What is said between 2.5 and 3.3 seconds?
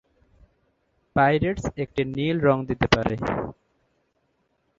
দিতে পারে।